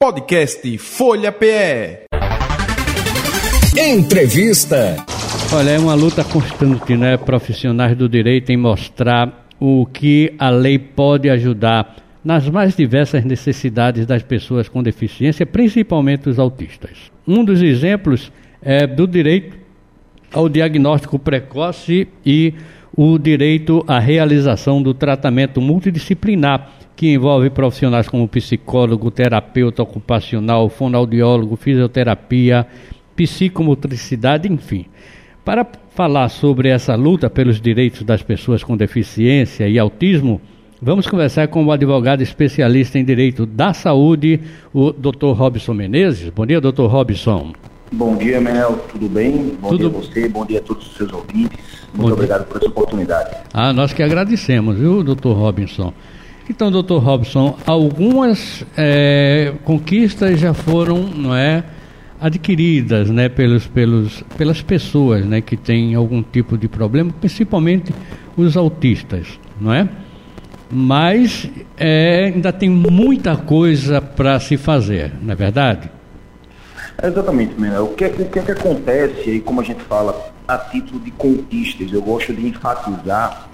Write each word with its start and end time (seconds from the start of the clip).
Podcast 0.00 0.78
Folha 0.78 1.32
PE. 1.32 2.06
Entrevista. 3.76 4.94
Olha, 5.52 5.70
é 5.70 5.78
uma 5.80 5.94
luta 5.94 6.22
constante, 6.22 6.96
né, 6.96 7.16
profissionais 7.16 7.96
do 7.96 8.08
direito 8.08 8.50
em 8.50 8.56
mostrar 8.56 9.48
o 9.58 9.84
que 9.86 10.32
a 10.38 10.50
lei 10.50 10.78
pode 10.78 11.28
ajudar 11.28 11.96
nas 12.24 12.48
mais 12.48 12.76
diversas 12.76 13.24
necessidades 13.24 14.06
das 14.06 14.22
pessoas 14.22 14.68
com 14.68 14.84
deficiência, 14.84 15.44
principalmente 15.44 16.28
os 16.28 16.38
autistas. 16.38 17.10
Um 17.26 17.44
dos 17.44 17.60
exemplos 17.60 18.30
é 18.62 18.86
do 18.86 19.04
direito 19.04 19.58
ao 20.32 20.48
diagnóstico 20.48 21.18
precoce 21.18 22.06
e 22.24 22.54
o 23.00 23.16
direito 23.16 23.84
à 23.86 24.00
realização 24.00 24.82
do 24.82 24.92
tratamento 24.92 25.60
multidisciplinar 25.60 26.68
que 26.96 27.14
envolve 27.14 27.48
profissionais 27.48 28.08
como 28.08 28.26
psicólogo, 28.26 29.08
terapeuta 29.08 29.84
ocupacional, 29.84 30.68
fonoaudiólogo, 30.68 31.54
fisioterapia, 31.54 32.66
psicomotricidade, 33.14 34.52
enfim. 34.52 34.86
Para 35.44 35.64
falar 35.90 36.28
sobre 36.28 36.70
essa 36.70 36.96
luta 36.96 37.30
pelos 37.30 37.60
direitos 37.60 38.02
das 38.02 38.20
pessoas 38.20 38.64
com 38.64 38.76
deficiência 38.76 39.68
e 39.68 39.78
autismo, 39.78 40.40
vamos 40.82 41.06
conversar 41.06 41.46
com 41.46 41.64
o 41.64 41.70
advogado 41.70 42.20
especialista 42.20 42.98
em 42.98 43.04
direito 43.04 43.46
da 43.46 43.72
saúde, 43.72 44.40
o 44.74 44.90
Dr. 44.90 45.36
Robson 45.36 45.72
Menezes. 45.72 46.30
Bom 46.30 46.44
dia, 46.44 46.60
Dr. 46.60 46.86
Robson. 46.86 47.52
Bom 47.90 48.16
dia, 48.16 48.40
Mel, 48.40 48.84
tudo 48.92 49.08
bem? 49.08 49.56
Bom 49.60 49.70
tudo... 49.70 49.78
dia 49.78 49.86
a 49.88 50.02
você, 50.02 50.28
bom 50.28 50.44
dia 50.44 50.58
a 50.58 50.62
todos 50.62 50.86
os 50.86 50.96
seus 50.96 51.12
ouvintes. 51.12 51.58
Muito 51.94 52.08
bom 52.08 52.12
obrigado 52.12 52.40
dia. 52.40 52.46
por 52.48 52.56
essa 52.58 52.68
oportunidade. 52.68 53.36
Ah, 53.52 53.72
nós 53.72 53.92
que 53.92 54.02
agradecemos, 54.02 54.76
viu, 54.76 55.02
doutor 55.02 55.34
Robinson? 55.34 55.92
Então, 56.50 56.70
doutor 56.70 57.02
Robson, 57.02 57.56
algumas 57.66 58.64
é, 58.76 59.54
conquistas 59.64 60.38
já 60.38 60.52
foram, 60.52 61.02
não 61.02 61.34
é, 61.34 61.64
adquiridas, 62.20 63.10
né, 63.10 63.28
pelos, 63.28 63.66
pelos, 63.66 64.22
pelas 64.36 64.60
pessoas, 64.60 65.24
né, 65.24 65.40
que 65.40 65.56
têm 65.56 65.94
algum 65.94 66.22
tipo 66.22 66.58
de 66.58 66.68
problema, 66.68 67.12
principalmente 67.20 67.94
os 68.36 68.56
autistas, 68.56 69.38
não 69.60 69.72
é? 69.72 69.88
Mas 70.70 71.48
é, 71.76 72.32
ainda 72.34 72.52
tem 72.52 72.68
muita 72.68 73.36
coisa 73.36 74.00
para 74.00 74.38
se 74.40 74.56
fazer, 74.56 75.12
não 75.22 75.32
é 75.32 75.36
verdade? 75.36 75.90
Exatamente, 77.02 77.60
Menel. 77.60 77.84
O 77.84 77.94
que, 77.94 78.04
o 78.04 78.28
que, 78.28 78.38
é 78.38 78.42
que 78.42 78.52
acontece, 78.52 79.30
e 79.30 79.40
como 79.40 79.60
a 79.60 79.64
gente 79.64 79.82
fala, 79.84 80.32
a 80.48 80.58
título 80.58 80.98
de 81.00 81.10
conquistas, 81.12 81.92
eu 81.92 82.02
gosto 82.02 82.32
de 82.32 82.48
enfatizar 82.48 83.48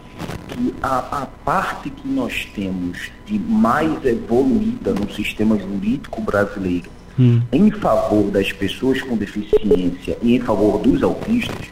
que 0.48 0.74
a, 0.80 0.98
a, 0.98 1.26
parte 1.44 1.90
que 1.90 2.06
nós 2.08 2.46
temos 2.54 3.10
de 3.26 3.38
mais 3.38 4.04
evoluída 4.04 4.92
no 4.94 5.10
sistema 5.12 5.58
jurídico 5.58 6.20
brasileiro 6.22 6.88
hum. 7.18 7.42
em 7.52 7.70
favor 7.70 8.30
das 8.30 8.52
pessoas 8.52 9.02
com 9.02 9.16
deficiência 9.16 10.16
e 10.22 10.36
em 10.36 10.40
favor 10.40 10.78
dos 10.78 11.02
autistas 11.02 11.66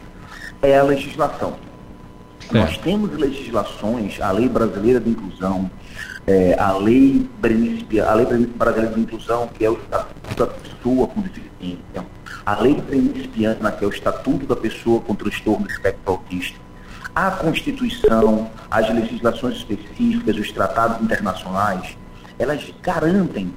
é 0.61 0.77
a 0.77 0.83
legislação. 0.83 1.53
É. 2.53 2.59
Nós 2.59 2.77
temos 2.77 3.17
legislações, 3.17 4.19
a 4.21 4.31
Lei 4.31 4.49
Brasileira 4.49 4.99
de 4.99 5.09
Inclusão, 5.09 5.71
é, 6.27 6.55
a, 6.59 6.73
lei 6.77 7.27
a 8.05 8.13
Lei 8.13 8.27
Brasileira 8.55 8.93
de 8.93 9.01
Inclusão, 9.01 9.49
que 9.53 9.65
é 9.65 9.69
o 9.69 9.73
Estatuto 9.73 10.35
da 10.37 10.47
Pessoa 10.47 11.07
com 11.07 11.21
Deficiência, 11.21 11.52
a 12.45 12.59
Lei 12.61 12.75
Principiana, 12.81 13.71
que 13.71 13.83
é 13.83 13.87
o 13.87 13.91
Estatuto 13.91 14.45
da 14.45 14.55
Pessoa 14.55 15.01
com 15.01 15.15
Transtorno 15.15 15.67
Espectro 15.67 16.13
Autista, 16.13 16.59
a 17.15 17.31
Constituição, 17.31 18.49
as 18.69 18.89
legislações 18.89 19.57
específicas, 19.57 20.35
os 20.37 20.51
tratados 20.51 21.01
internacionais, 21.01 21.97
elas 22.39 22.73
garantem 22.81 23.53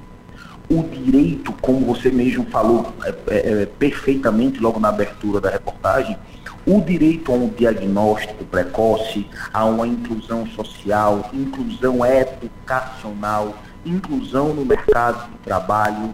o 0.69 0.83
direito, 0.83 1.53
como 1.53 1.85
você 1.85 2.11
mesmo 2.11 2.45
falou 2.45 2.93
é, 3.03 3.09
é, 3.27 3.61
é, 3.61 3.65
perfeitamente 3.65 4.59
logo 4.59 4.79
na 4.79 4.89
abertura 4.89 5.39
da 5.39 5.49
reportagem, 5.49 6.17
o 6.65 6.81
direito 6.81 7.31
a 7.31 7.35
um 7.35 7.47
diagnóstico 7.47 8.43
precoce, 8.45 9.25
a 9.53 9.63
uma 9.65 9.87
inclusão 9.87 10.45
social, 10.47 11.29
inclusão 11.33 12.05
educacional, 12.05 13.55
inclusão 13.85 14.53
no 14.53 14.65
mercado 14.65 15.31
de 15.31 15.37
trabalho, 15.39 16.13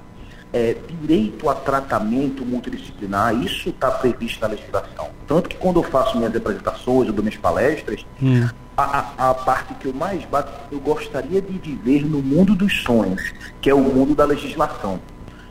é, 0.54 0.76
direito 1.02 1.50
a 1.50 1.56
tratamento 1.56 2.46
multidisciplinar, 2.46 3.36
isso 3.36 3.70
está 3.70 3.90
previsto 3.90 4.40
na 4.40 4.48
legislação. 4.48 5.10
Tanto 5.28 5.50
que 5.50 5.58
quando 5.58 5.80
eu 5.80 5.84
faço 5.84 6.16
minhas 6.16 6.36
apresentações, 6.36 7.10
ou 7.10 7.16
minhas 7.16 7.36
palestras, 7.36 8.06
hum. 8.22 8.48
a, 8.78 8.84
a, 8.84 9.30
a, 9.32 9.34
parte 9.34 9.74
que 9.74 9.88
eu 9.88 9.94
mais 9.94 10.24
bato, 10.26 10.52
eu 10.72 10.80
gostaria 10.80 11.42
de 11.42 11.58
viver 11.58 12.06
no 12.06 12.22
mundo 12.22 12.56
dos 12.56 12.84
sonhos, 12.84 13.34
que 13.60 13.70
é 13.70 13.74
o 13.74 13.82
mundo 13.82 14.14
da 14.14 14.26
legislação. 14.26 15.00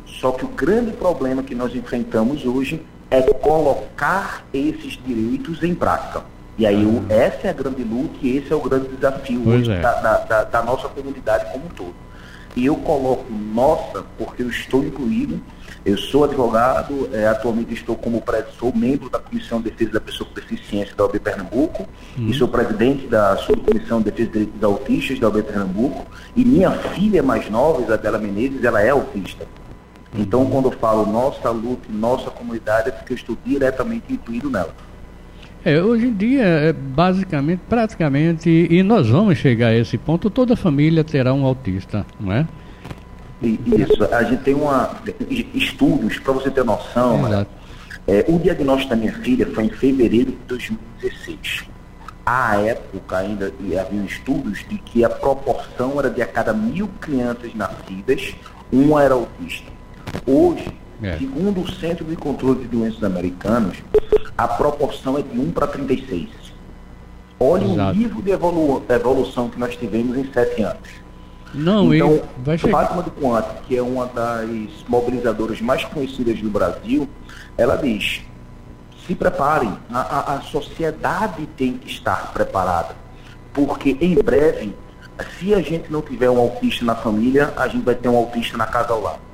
Só 0.07 0.31
que 0.31 0.45
o 0.45 0.49
grande 0.49 0.93
problema 0.93 1.43
que 1.43 1.55
nós 1.55 1.75
enfrentamos 1.75 2.47
hoje 2.47 2.81
é 3.11 3.21
colocar 3.23 4.45
esses 4.55 4.99
direitos 5.05 5.63
em 5.65 5.75
prática. 5.75 6.23
E 6.57 6.65
aí 6.65 6.87
hum. 6.87 7.05
essa 7.09 7.49
é 7.49 7.51
a 7.51 7.53
grande 7.53 7.83
luta 7.83 8.15
e 8.23 8.37
esse 8.37 8.53
é 8.53 8.55
o 8.55 8.61
grande 8.61 8.87
desafio 8.89 9.49
hoje 9.49 9.73
é. 9.73 9.81
da, 9.81 10.01
da, 10.01 10.45
da 10.45 10.63
nossa 10.63 10.89
comunidade 10.89 11.51
como 11.51 11.67
um 11.67 11.71
todo. 11.71 11.95
E 12.55 12.67
eu 12.67 12.77
coloco 12.77 13.33
nossa, 13.33 14.05
porque 14.19 14.43
eu 14.43 14.51
estou 14.51 14.85
incluído. 14.85 15.41
Eu 15.85 15.99
sou 15.99 16.25
advogado, 16.25 17.09
é, 17.13 17.27
atualmente 17.27 17.75
estou 17.75 17.97
como 17.97 18.23
sou 18.59 18.73
membro 18.75 19.11
da 19.11 19.19
Comissão 19.19 19.61
de 19.61 19.71
Defesa 19.71 19.93
da 19.93 20.01
Pessoa 20.01 20.29
com 20.29 20.35
Deficiência 20.35 20.95
da 20.95 21.05
OAB 21.05 21.19
Pernambuco 21.19 21.89
uhum. 22.17 22.29
e 22.29 22.35
sou 22.35 22.47
presidente 22.47 23.09
da 23.09 23.37
Subcomissão 23.39 23.99
de 23.99 24.05
Defesa 24.05 24.27
de 24.29 24.33
Direitos 24.33 24.61
dos 24.61 24.65
Autistas 24.65 25.19
da 25.19 25.27
OAB 25.27 25.43
Pernambuco. 25.43 26.07
E 26.37 26.45
minha 26.45 26.71
filha 26.71 27.23
mais 27.23 27.51
nova, 27.51 27.83
Isabela 27.83 28.19
Menezes, 28.19 28.63
ela 28.63 28.81
é 28.81 28.91
autista. 28.91 29.45
Então, 30.15 30.45
quando 30.47 30.67
eu 30.67 30.73
falo 30.73 31.07
nossa 31.11 31.51
luta, 31.51 31.89
nossa 31.89 32.31
comunidade, 32.31 32.91
é 32.91 32.93
porque 32.93 33.15
eu 33.15 33.17
estou 33.17 33.37
diretamente 33.45 34.13
incluído 34.13 34.51
nela. 34.51 34.75
É, 35.65 35.81
hoje 35.81 36.07
em 36.07 36.13
dia, 36.13 36.43
é 36.43 36.73
basicamente, 36.73 37.61
praticamente, 37.69 38.51
e 38.51 38.83
nós 38.83 39.09
vamos 39.09 39.39
chegar 39.39 39.69
a 39.69 39.77
esse 39.77 39.97
ponto, 39.97 40.29
toda 40.29 40.57
família 40.57 41.05
terá 41.05 41.33
um 41.33 41.45
autista, 41.45 42.05
não 42.19 42.33
é? 42.33 42.47
Isso, 43.41 44.05
a 44.13 44.23
gente 44.25 44.43
tem 44.43 44.55
uma, 44.55 44.91
estudos, 45.55 46.19
para 46.19 46.33
você 46.33 46.51
ter 46.51 46.65
noção, 46.65 47.29
né? 47.29 47.47
é, 48.07 48.25
o 48.29 48.39
diagnóstico 48.39 48.91
da 48.91 48.97
minha 48.97 49.13
filha 49.13 49.47
foi 49.47 49.65
em 49.65 49.71
fevereiro 49.71 50.33
de 50.33 50.39
2016. 50.47 51.65
À 52.25 52.57
época 52.57 53.19
ainda 53.19 53.53
havia 53.81 54.05
estudos 54.05 54.65
de 54.69 54.79
que 54.79 55.05
a 55.05 55.11
proporção 55.11 55.99
era 55.99 56.09
de 56.09 56.23
a 56.23 56.27
cada 56.27 56.53
mil 56.53 56.89
crianças 57.01 57.53
nascidas, 57.55 58.35
uma 58.73 59.03
era 59.03 59.15
autista. 59.15 59.71
Hoje, 60.25 60.69
é. 61.03 61.19
segundo 61.19 61.63
o 61.63 61.73
Centro 61.73 62.05
de 62.05 62.15
Controle 62.15 62.61
de 62.61 62.69
Doenças 62.69 63.03
Americanos, 63.03 63.79
a 64.37 64.49
proporção 64.49 65.19
é 65.19 65.23
de 65.23 65.39
1 65.39 65.51
para 65.53 65.67
36. 65.67 66.29
Olha 67.39 67.65
Exato. 67.65 67.91
o 67.91 67.99
nível 67.99 68.23
de 68.23 68.31
evolu 68.31 68.83
evolução 68.89 69.49
que 69.49 69.59
nós 69.59 69.77
tivemos 69.77 70.17
em 70.17 70.33
sete 70.33 70.63
anos. 70.63 71.03
Não, 71.55 71.93
então, 71.93 72.23
vai 72.39 72.57
chegar. 72.57 72.79
Fátima 72.79 73.03
de 73.03 73.11
Coante, 73.11 73.49
que 73.67 73.77
é 73.77 73.83
uma 73.83 74.07
das 74.07 74.49
mobilizadoras 74.89 75.61
mais 75.61 75.85
conhecidas 75.85 76.41
do 76.41 76.49
Brasil, 76.49 77.09
ela 77.59 77.77
diz: 77.77 78.23
se 79.07 79.15
preparem, 79.15 79.77
a, 79.93 80.01
a, 80.01 80.35
a 80.37 80.41
sociedade 80.43 81.47
tem 81.57 81.77
que 81.77 81.91
estar 81.91 82.33
preparada, 82.33 82.97
porque 83.53 83.97
em 84.01 84.15
breve, 84.15 84.75
se 85.39 85.55
a 85.55 85.61
gente 85.61 85.93
não 85.93 86.01
tiver 86.01 86.31
um 86.31 86.39
autista 86.39 86.85
na 86.85 86.95
família, 86.95 87.53
a 87.57 87.69
gente 87.69 87.85
vai 87.85 87.95
ter 87.95 88.09
um 88.09 88.17
autista 88.17 88.57
na 88.57 88.67
casa 88.67 88.93
ao 88.93 89.03
lado. 89.03 89.32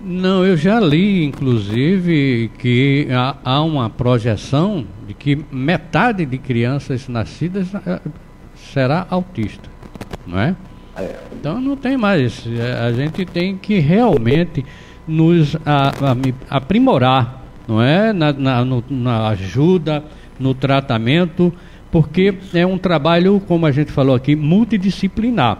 Não, 0.00 0.44
eu 0.44 0.56
já 0.56 0.78
li, 0.78 1.24
inclusive, 1.24 2.50
que 2.58 3.08
há, 3.10 3.36
há 3.44 3.62
uma 3.62 3.88
projeção 3.88 4.86
de 5.06 5.14
que 5.14 5.38
metade 5.50 6.26
de 6.26 6.38
crianças 6.38 7.08
nascidas 7.08 7.74
eh, 7.74 8.00
será 8.54 9.06
autista, 9.10 9.68
não 10.26 10.38
é? 10.38 10.54
Então 11.32 11.60
não 11.60 11.76
tem 11.76 11.96
mais. 11.96 12.44
A 12.82 12.92
gente 12.92 13.24
tem 13.24 13.56
que 13.56 13.78
realmente 13.78 14.64
nos 15.06 15.56
aprimorar, 16.48 17.44
não 17.68 17.82
é? 17.82 18.12
Na, 18.12 18.32
na, 18.32 18.64
no, 18.64 18.84
na 18.88 19.28
ajuda, 19.28 20.04
no 20.38 20.54
tratamento, 20.54 21.52
porque 21.90 22.34
é 22.54 22.66
um 22.66 22.78
trabalho, 22.78 23.40
como 23.46 23.66
a 23.66 23.72
gente 23.72 23.92
falou 23.92 24.14
aqui, 24.14 24.34
multidisciplinar. 24.34 25.58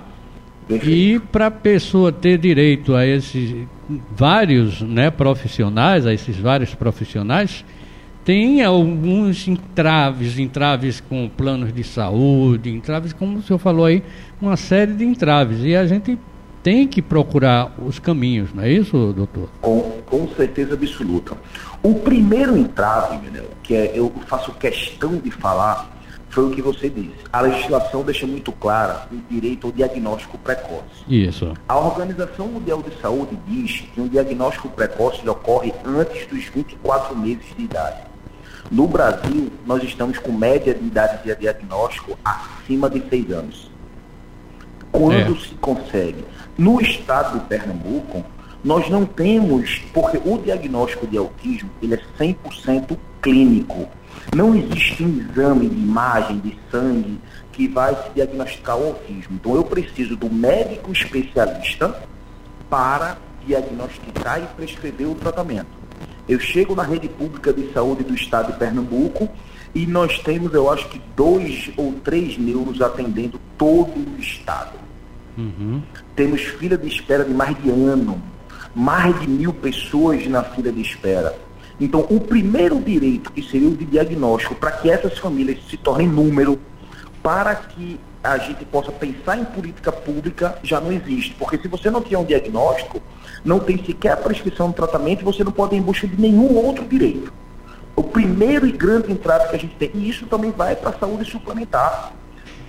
E 0.68 1.20
para 1.30 1.46
a 1.46 1.50
pessoa 1.50 2.10
ter 2.10 2.38
direito 2.38 2.94
a 2.94 3.06
esses 3.06 3.66
vários 4.10 4.80
né, 4.82 5.10
profissionais, 5.10 6.06
a 6.06 6.12
esses 6.12 6.36
vários 6.36 6.74
profissionais, 6.74 7.64
tem 8.24 8.62
alguns 8.64 9.46
entraves, 9.46 10.38
entraves 10.38 11.00
com 11.00 11.28
planos 11.28 11.72
de 11.72 11.84
saúde, 11.84 12.70
entraves, 12.70 13.12
como 13.12 13.38
o 13.38 13.42
senhor 13.42 13.58
falou 13.58 13.84
aí, 13.84 14.02
uma 14.42 14.56
série 14.56 14.92
de 14.94 15.04
entraves. 15.04 15.60
E 15.62 15.76
a 15.76 15.86
gente 15.86 16.18
tem 16.60 16.88
que 16.88 17.00
procurar 17.00 17.72
os 17.78 18.00
caminhos, 18.00 18.52
não 18.52 18.64
é 18.64 18.72
isso, 18.72 19.12
doutor? 19.12 19.48
Com, 19.60 19.80
com 20.04 20.26
certeza 20.34 20.74
absoluta. 20.74 21.36
O 21.80 21.94
primeiro 21.94 22.56
entrave, 22.56 23.20
que 23.62 23.76
é, 23.76 23.92
eu 23.94 24.12
faço 24.26 24.50
questão 24.54 25.18
de 25.18 25.30
falar, 25.30 25.95
foi 26.36 26.44
o 26.44 26.50
que 26.50 26.60
você 26.60 26.90
disse. 26.90 27.16
A 27.32 27.40
legislação 27.40 28.02
deixa 28.02 28.26
muito 28.26 28.52
clara 28.52 29.08
o 29.10 29.16
direito 29.32 29.68
ao 29.68 29.72
diagnóstico 29.72 30.36
precoce. 30.36 31.02
Isso. 31.08 31.54
A 31.66 31.78
Organização 31.78 32.46
Mundial 32.46 32.82
de 32.82 32.94
Saúde 33.00 33.38
diz 33.46 33.84
que 33.94 33.98
um 33.98 34.06
diagnóstico 34.06 34.68
precoce 34.68 35.26
ocorre 35.26 35.72
antes 35.82 36.26
dos 36.26 36.44
24 36.44 37.16
meses 37.16 37.46
de 37.56 37.64
idade. 37.64 38.02
No 38.70 38.86
Brasil, 38.86 39.50
nós 39.64 39.82
estamos 39.82 40.18
com 40.18 40.30
média 40.30 40.74
de 40.74 40.84
idade 40.84 41.22
de 41.22 41.34
diagnóstico 41.34 42.18
acima 42.22 42.90
de 42.90 43.02
6 43.08 43.30
anos. 43.30 43.70
Quando 44.92 45.34
é. 45.34 45.40
se 45.40 45.54
consegue? 45.54 46.22
No 46.58 46.82
estado 46.82 47.38
de 47.38 47.46
Pernambuco, 47.46 48.22
nós 48.62 48.90
não 48.90 49.06
temos, 49.06 49.78
porque 49.94 50.20
o 50.22 50.36
diagnóstico 50.36 51.06
de 51.06 51.16
autismo 51.16 51.70
ele 51.80 51.94
é 51.94 52.00
100% 52.18 52.94
clínico. 53.22 53.88
Não 54.34 54.54
existe 54.54 55.02
um 55.02 55.18
exame 55.18 55.68
de 55.68 55.76
imagem, 55.76 56.38
de 56.38 56.56
sangue, 56.70 57.18
que 57.52 57.68
vai 57.68 57.94
se 57.94 58.10
diagnosticar 58.14 58.76
o 58.76 58.86
autismo. 58.88 59.36
Então 59.36 59.54
eu 59.54 59.64
preciso 59.64 60.16
do 60.16 60.30
médico 60.32 60.92
especialista 60.92 62.02
para 62.68 63.16
diagnosticar 63.46 64.42
e 64.42 64.46
prescrever 64.56 65.08
o 65.08 65.14
tratamento. 65.14 65.68
Eu 66.28 66.40
chego 66.40 66.74
na 66.74 66.82
rede 66.82 67.08
pública 67.08 67.52
de 67.52 67.72
saúde 67.72 68.02
do 68.02 68.14
estado 68.14 68.52
de 68.52 68.58
Pernambuco 68.58 69.28
e 69.74 69.86
nós 69.86 70.18
temos, 70.18 70.52
eu 70.52 70.70
acho 70.70 70.88
que, 70.88 71.00
dois 71.14 71.70
ou 71.76 71.92
três 72.04 72.36
neuros 72.36 72.80
atendendo 72.80 73.40
todo 73.56 73.92
o 73.94 74.18
estado. 74.18 74.76
Uhum. 75.38 75.82
Temos 76.14 76.40
fila 76.40 76.76
de 76.76 76.88
espera 76.88 77.24
de 77.24 77.32
mais 77.32 77.56
de 77.62 77.70
ano, 77.70 78.20
mais 78.74 79.18
de 79.20 79.28
mil 79.28 79.52
pessoas 79.52 80.26
na 80.26 80.42
fila 80.42 80.72
de 80.72 80.80
espera. 80.80 81.38
Então, 81.78 82.06
o 82.08 82.18
primeiro 82.18 82.80
direito, 82.80 83.30
que 83.30 83.42
seria 83.42 83.68
o 83.68 83.76
de 83.76 83.84
diagnóstico, 83.84 84.54
para 84.54 84.72
que 84.72 84.90
essas 84.90 85.18
famílias 85.18 85.58
se 85.68 85.76
tornem 85.76 86.08
número, 86.08 86.58
para 87.22 87.54
que 87.54 88.00
a 88.24 88.38
gente 88.38 88.64
possa 88.64 88.90
pensar 88.90 89.38
em 89.38 89.44
política 89.44 89.92
pública, 89.92 90.58
já 90.62 90.80
não 90.80 90.90
existe. 90.90 91.34
Porque 91.34 91.58
se 91.58 91.68
você 91.68 91.90
não 91.90 92.00
tiver 92.00 92.16
um 92.16 92.24
diagnóstico, 92.24 93.00
não 93.44 93.60
tem 93.60 93.82
sequer 93.84 94.12
a 94.12 94.16
prescrição 94.16 94.68
do 94.68 94.74
tratamento, 94.74 95.24
você 95.24 95.44
não 95.44 95.52
pode 95.52 95.74
ir 95.74 95.78
em 95.78 95.82
busca 95.82 96.08
de 96.08 96.18
nenhum 96.20 96.56
outro 96.56 96.84
direito. 96.86 97.32
O 97.94 98.02
primeiro 98.02 98.66
e 98.66 98.72
grande 98.72 99.12
entrave 99.12 99.48
que 99.48 99.56
a 99.56 99.58
gente 99.58 99.74
tem, 99.76 99.90
e 99.94 100.08
isso 100.08 100.26
também 100.26 100.50
vai 100.50 100.74
para 100.76 100.90
a 100.90 100.98
saúde 100.98 101.30
suplementar. 101.30 102.12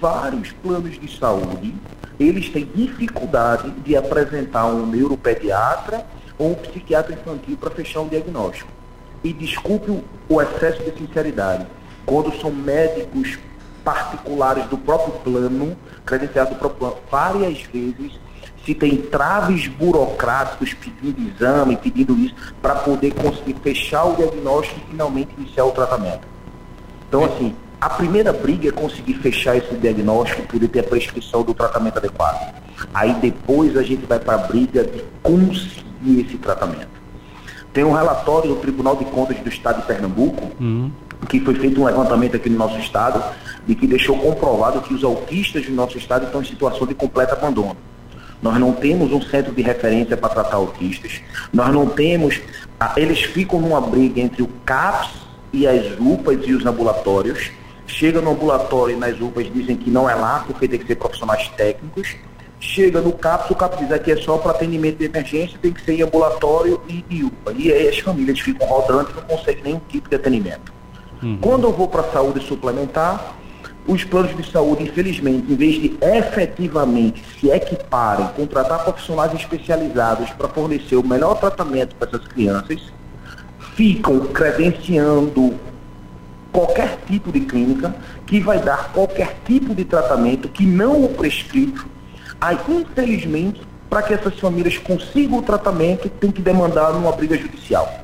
Vários 0.01 0.51
planos 0.51 0.99
de 0.99 1.17
saúde, 1.17 1.73
eles 2.19 2.49
têm 2.49 2.69
dificuldade 2.75 3.71
de 3.85 3.95
apresentar 3.95 4.65
um 4.67 4.85
neuropediatra 4.85 6.05
ou 6.37 6.51
um 6.51 6.55
psiquiatra 6.55 7.13
infantil 7.13 7.57
para 7.57 7.71
fechar 7.71 8.01
um 8.01 8.07
diagnóstico 8.07 8.76
e 9.23 9.33
desculpe 9.33 10.03
o 10.29 10.41
excesso 10.41 10.83
de 10.83 10.97
sinceridade, 10.97 11.67
quando 12.05 12.33
são 12.39 12.51
médicos 12.51 13.37
particulares 13.83 14.65
do 14.65 14.77
próprio 14.77 15.13
plano, 15.19 15.77
credenciados 16.05 16.53
do 16.53 16.59
próprio 16.59 16.79
plano, 16.79 16.97
várias 17.09 17.61
vezes 17.63 18.19
se 18.65 18.75
tem 18.75 18.97
traves 18.97 19.67
burocráticos 19.67 20.73
pedindo 20.73 21.29
exame, 21.29 21.77
pedindo 21.77 22.17
isso, 22.17 22.35
para 22.61 22.75
poder 22.75 23.13
conseguir 23.13 23.55
fechar 23.63 24.03
o 24.03 24.15
diagnóstico 24.17 24.81
e 24.85 24.91
finalmente 24.91 25.29
iniciar 25.37 25.63
o 25.63 25.71
tratamento. 25.71 26.27
Então, 27.07 27.23
assim, 27.23 27.55
a 27.79 27.89
primeira 27.89 28.33
briga 28.33 28.67
é 28.67 28.71
conseguir 28.71 29.13
fechar 29.15 29.55
esse 29.55 29.73
diagnóstico 29.75 30.41
e 30.41 30.45
poder 30.45 30.67
ter 30.67 30.79
a 30.81 30.83
prescrição 30.83 31.43
do 31.43 31.53
tratamento 31.53 31.97
adequado. 31.97 32.53
Aí 32.93 33.13
depois 33.13 33.77
a 33.77 33.83
gente 33.83 34.05
vai 34.05 34.19
para 34.19 34.35
a 34.35 34.47
briga 34.47 34.83
de 34.83 35.01
conseguir 35.23 36.21
esse 36.25 36.37
tratamento. 36.37 36.96
Tem 37.77 37.83
um 37.83 37.93
relatório 37.93 38.49
do 38.49 38.55
Tribunal 38.55 38.95
de 38.95 39.05
Contas 39.05 39.37
do 39.37 39.47
Estado 39.49 39.81
de 39.81 39.85
Pernambuco, 39.85 40.51
uhum. 40.59 40.91
que 41.29 41.39
foi 41.39 41.53
feito 41.53 41.79
um 41.79 41.85
levantamento 41.85 42.35
aqui 42.35 42.49
no 42.49 42.57
nosso 42.57 42.75
estado, 42.79 43.23
de 43.67 43.75
que 43.75 43.85
deixou 43.85 44.17
comprovado 44.17 44.81
que 44.81 44.95
os 44.95 45.03
autistas 45.03 45.63
do 45.63 45.73
nosso 45.73 45.95
estado 45.95 46.25
estão 46.25 46.41
em 46.41 46.45
situação 46.45 46.87
de 46.87 46.95
completo 46.95 47.35
abandono. 47.35 47.77
Nós 48.41 48.57
não 48.57 48.73
temos 48.73 49.13
um 49.13 49.21
centro 49.21 49.53
de 49.53 49.61
referência 49.61 50.17
para 50.17 50.29
tratar 50.29 50.55
autistas. 50.55 51.21
Nós 51.53 51.71
não 51.71 51.85
temos. 51.85 52.41
Eles 52.95 53.21
ficam 53.21 53.61
numa 53.61 53.79
briga 53.79 54.21
entre 54.21 54.41
o 54.41 54.47
CAPS 54.65 55.11
e 55.53 55.67
as 55.67 55.99
UPAs 55.99 56.47
e 56.47 56.53
os 56.55 56.65
ambulatórios. 56.65 57.51
Chega 57.85 58.19
no 58.21 58.31
ambulatório 58.31 58.95
e 58.95 58.99
nas 58.99 59.21
UPAs 59.21 59.53
dizem 59.53 59.75
que 59.75 59.91
não 59.91 60.09
é 60.09 60.15
lá, 60.15 60.43
porque 60.47 60.67
tem 60.67 60.79
que 60.79 60.87
ser 60.87 60.95
profissionais 60.95 61.47
técnicos 61.49 62.15
chega 62.59 63.01
no 63.01 63.11
CAPS, 63.13 63.51
o 63.51 63.55
CAPS 63.55 63.87
diz 63.87 64.01
que 64.01 64.11
é 64.11 64.17
só 64.17 64.37
para 64.37 64.51
atendimento 64.51 64.97
de 64.97 65.05
emergência, 65.05 65.57
tem 65.61 65.71
que 65.71 65.81
ser 65.81 65.93
em 65.93 66.01
ambulatório 66.01 66.81
e, 66.87 67.05
e 67.09 67.23
UPA. 67.23 67.53
E 67.53 67.71
aí 67.71 67.87
as 67.87 67.99
famílias 67.99 68.39
ficam 68.39 68.67
rodando 68.67 69.11
e 69.11 69.13
não 69.13 69.21
conseguem 69.23 69.63
nenhum 69.63 69.81
tipo 69.89 70.09
de 70.09 70.15
atendimento. 70.15 70.73
Uhum. 71.21 71.37
Quando 71.41 71.63
eu 71.65 71.73
vou 71.73 71.87
para 71.87 72.01
a 72.01 72.11
saúde 72.11 72.45
suplementar, 72.45 73.35
os 73.87 74.03
planos 74.03 74.35
de 74.35 74.51
saúde, 74.51 74.83
infelizmente, 74.83 75.51
em 75.51 75.55
vez 75.55 75.75
de 75.75 75.97
efetivamente 76.01 77.23
se 77.39 77.49
equiparem, 77.49 78.27
contratar 78.35 78.83
profissionais 78.83 79.33
especializados 79.33 80.29
para 80.31 80.49
fornecer 80.49 80.97
o 80.97 81.07
melhor 81.07 81.39
tratamento 81.39 81.95
para 81.95 82.09
essas 82.09 82.27
crianças, 82.27 82.81
ficam 83.75 84.19
credenciando 84.27 85.55
qualquer 86.51 86.97
tipo 87.07 87.31
de 87.31 87.41
clínica 87.41 87.95
que 88.25 88.39
vai 88.41 88.59
dar 88.59 88.91
qualquer 88.91 89.37
tipo 89.45 89.73
de 89.73 89.85
tratamento 89.85 90.49
que 90.49 90.65
não 90.65 91.05
o 91.05 91.09
prescrito 91.09 91.85
Aí, 92.39 92.57
infelizmente, 92.69 93.61
para 93.89 94.01
que 94.01 94.13
essas 94.13 94.37
famílias 94.39 94.77
consigam 94.77 95.39
o 95.39 95.41
tratamento, 95.41 96.09
tem 96.09 96.31
que 96.31 96.41
demandar 96.41 96.91
uma 96.91 97.11
briga 97.11 97.37
judicial. 97.37 98.03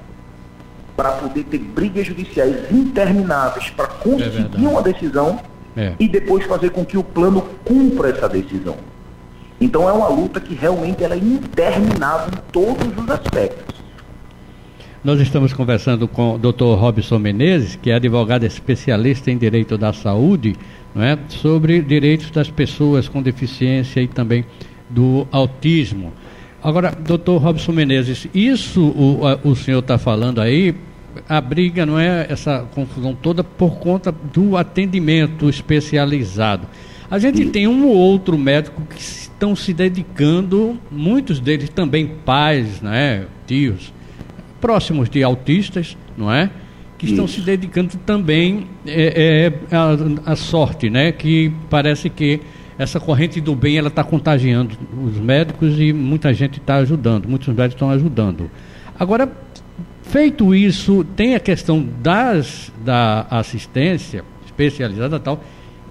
Para 0.96 1.12
poder 1.14 1.44
ter 1.44 1.60
brigas 1.60 2.08
judiciais 2.08 2.72
intermináveis 2.72 3.70
para 3.72 3.88
conseguir 3.88 4.66
é 4.66 4.70
uma 4.70 4.82
decisão 4.82 5.40
é. 5.76 5.94
e 6.00 6.08
depois 6.08 6.46
fazer 6.46 6.70
com 6.70 6.86
que 6.86 6.98
o 6.98 7.04
plano 7.04 7.42
cumpra 7.66 8.10
essa 8.10 8.30
decisão. 8.30 8.78
Então 9.60 9.88
é 9.88 9.94
uma 9.94 10.08
luta 10.08 10.40
que 10.40 10.54
realmente 10.54 11.04
ela 11.04 11.16
é 11.16 11.18
interminável 11.18 12.28
em 12.34 12.52
todos 12.52 12.88
os 12.98 13.10
aspectos. 13.10 13.74
Nós 15.04 15.20
estamos 15.20 15.52
conversando 15.52 16.08
com 16.08 16.36
o 16.36 16.38
Dr. 16.38 16.80
Robson 16.80 17.20
Menezes, 17.20 17.76
que 17.76 17.90
é 17.90 17.96
advogado 17.96 18.46
especialista 18.46 19.30
em 19.30 19.38
direito 19.38 19.78
da 19.78 19.92
saúde, 19.92 20.56
é? 21.02 21.18
sobre 21.28 21.82
direitos 21.82 22.30
das 22.32 22.50
pessoas 22.50 23.08
com 23.08 23.22
deficiência 23.22 24.02
e 24.02 24.08
também 24.08 24.46
do 24.90 25.28
autismo. 25.32 26.14
Agora, 26.62 26.92
doutor 26.92 27.42
Robson 27.42 27.72
Menezes, 27.72 28.28
isso 28.34 28.82
o, 28.82 29.22
o 29.44 29.56
senhor 29.56 29.80
está 29.80 29.98
falando 29.98 30.40
aí, 30.40 30.74
a 31.28 31.42
briga 31.42 31.86
não 31.86 32.00
é 32.00 32.26
essa 32.30 32.66
confusão 32.74 33.14
toda 33.14 33.44
por 33.44 33.78
conta 33.80 34.12
do 34.12 34.56
atendimento 34.56 35.50
especializado. 35.50 36.68
A 37.10 37.20
gente 37.20 37.46
tem 37.46 37.68
um 37.68 37.86
ou 37.86 37.96
outro 37.96 38.38
médico 38.38 38.82
que 38.90 39.00
estão 39.00 39.56
se 39.56 39.74
dedicando, 39.74 40.80
muitos 40.90 41.40
deles 41.40 41.70
também 41.70 42.08
pais, 42.08 42.82
né, 42.82 43.26
tios, 43.46 43.94
próximos 44.60 45.10
de 45.10 45.22
autistas, 45.22 45.98
não 46.18 46.34
é? 46.34 46.50
Que 46.98 47.06
estão 47.06 47.26
Isso. 47.26 47.36
se 47.36 47.42
dedicando 47.42 47.96
também 48.06 48.68
é, 48.86 49.52
é, 49.72 49.76
a, 50.26 50.36
sorte, 50.36 50.90
né? 50.90 51.12
Que 51.12 51.52
parece 51.70 52.10
que 52.10 52.42
essa 52.78 53.00
corrente 53.00 53.40
do 53.40 53.56
bem 53.56 53.78
ela 53.78 53.88
está 53.88 54.04
contagiando 54.04 54.76
os 55.04 55.18
médicos 55.18 55.80
e 55.80 55.94
muita 55.94 56.34
gente 56.34 56.60
está 56.60 56.76
ajudando, 56.78 57.28
muitos 57.28 57.48
médicos 57.48 57.76
estão 57.76 57.90
ajudando. 57.90 58.50
Agora, 58.98 59.32
feito 60.02 60.54
isso, 60.54 61.04
tem 61.16 61.36
a 61.36 61.40
questão 61.40 61.88
das 62.02 62.72
da 62.84 63.28
assistência 63.30 64.24
especializada 64.46 65.20
tal. 65.20 65.44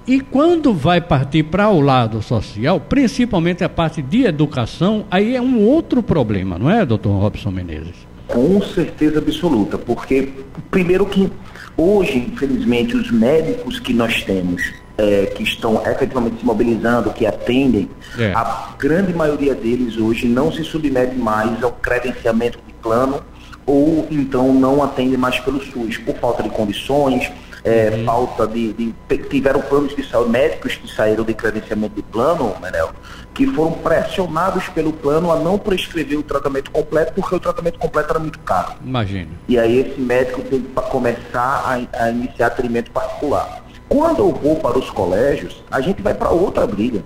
E 0.06 0.20
quando 0.20 0.74
vai 0.74 1.00
partir 1.00 1.44
para 1.44 1.68
o 1.68 1.80
lado 1.80 2.20
social, 2.22 2.80
principalmente 2.80 3.62
a 3.62 3.68
parte 3.68 4.02
de 4.02 4.24
educação, 4.24 5.04
aí 5.08 5.36
é 5.36 5.40
um 5.40 5.60
outro 5.60 6.02
problema, 6.02 6.58
não 6.58 6.68
é, 6.68 6.84
doutor 6.84 7.10
Robson 7.10 7.52
Menezes? 7.52 8.11
Com 8.28 8.62
certeza 8.62 9.18
absoluta, 9.18 9.76
porque 9.76 10.32
primeiro 10.70 11.04
que 11.06 11.30
hoje, 11.76 12.18
infelizmente, 12.18 12.96
os 12.96 13.10
médicos 13.10 13.78
que 13.78 13.92
nós 13.92 14.22
temos, 14.22 14.62
é, 14.96 15.26
que 15.26 15.42
estão 15.42 15.82
efetivamente 15.86 16.40
se 16.40 16.46
mobilizando, 16.46 17.12
que 17.12 17.26
atendem, 17.26 17.90
é. 18.18 18.32
a 18.32 18.74
grande 18.78 19.12
maioria 19.12 19.54
deles 19.54 19.96
hoje 19.96 20.26
não 20.26 20.52
se 20.52 20.62
submete 20.64 21.16
mais 21.16 21.62
ao 21.62 21.72
credenciamento 21.72 22.58
de 22.66 22.72
plano 22.74 23.22
ou 23.64 24.06
então 24.10 24.52
não 24.52 24.82
atende 24.82 25.16
mais 25.16 25.38
pelo 25.40 25.62
SUS, 25.62 25.96
por 25.98 26.16
falta 26.16 26.42
de 26.42 26.50
condições, 26.50 27.30
é, 27.64 27.90
uhum. 27.90 28.04
falta 28.04 28.46
de, 28.46 28.72
de, 28.72 28.94
Tiveram 29.28 29.60
planos 29.60 29.94
de 29.94 30.02
saúde, 30.08 30.30
médicos 30.30 30.76
que 30.76 30.88
saíram 30.88 31.24
de 31.24 31.34
credenciamento 31.34 31.94
de 31.94 32.02
plano, 32.02 32.54
Menel, 32.60 32.90
que 33.34 33.46
foram 33.46 33.72
pressionados 33.72 34.68
pelo 34.68 34.92
plano 34.92 35.30
a 35.30 35.38
não 35.38 35.58
prescrever 35.58 36.18
o 36.18 36.22
tratamento 36.22 36.70
completo, 36.70 37.12
porque 37.14 37.34
o 37.34 37.40
tratamento 37.40 37.78
completo 37.78 38.10
era 38.10 38.18
muito 38.18 38.38
caro. 38.40 38.72
Imagina. 38.84 39.30
E 39.48 39.58
aí 39.58 39.78
esse 39.78 40.00
médico 40.00 40.42
tem 40.42 40.62
que 40.62 40.68
começar 40.68 41.88
a, 41.92 42.04
a 42.04 42.10
iniciar 42.10 42.48
atendimento 42.48 42.90
particular. 42.90 43.62
Quando 43.88 44.20
eu 44.20 44.32
vou 44.32 44.56
para 44.56 44.78
os 44.78 44.90
colégios, 44.90 45.62
a 45.70 45.80
gente 45.80 46.00
vai 46.02 46.14
para 46.14 46.30
outra 46.30 46.66
briga. 46.66 47.02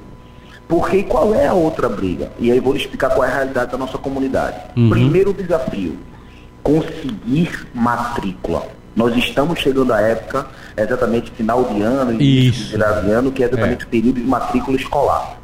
Porque 0.68 1.02
qual 1.04 1.34
é 1.34 1.46
a 1.46 1.54
outra 1.54 1.88
briga? 1.88 2.32
E 2.38 2.50
aí 2.50 2.58
vou 2.58 2.72
lhe 2.72 2.80
explicar 2.80 3.10
qual 3.10 3.24
é 3.24 3.30
a 3.30 3.34
realidade 3.34 3.70
da 3.70 3.78
nossa 3.78 3.98
comunidade. 3.98 4.56
Uhum. 4.76 4.90
Primeiro 4.90 5.32
desafio, 5.32 5.96
conseguir 6.62 7.66
matrícula. 7.72 8.66
Nós 8.96 9.14
estamos 9.14 9.58
chegando 9.60 9.92
à 9.92 10.00
época, 10.00 10.46
exatamente 10.74 11.30
final 11.32 11.64
de 11.64 11.82
ano, 11.82 12.12
início 12.12 12.78
de 12.78 13.10
ano, 13.12 13.30
que 13.30 13.42
é 13.42 13.46
exatamente 13.46 13.84
é. 13.84 13.86
o 13.86 13.88
período 13.90 14.18
de 14.18 14.26
matrícula 14.26 14.74
escolar. 14.74 15.36